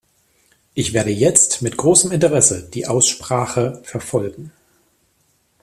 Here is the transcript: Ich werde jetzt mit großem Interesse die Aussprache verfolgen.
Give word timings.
Ich 0.73 0.93
werde 0.93 1.11
jetzt 1.11 1.61
mit 1.61 1.77
großem 1.77 2.11
Interesse 2.11 2.63
die 2.67 2.87
Aussprache 2.87 3.81
verfolgen. 3.83 4.51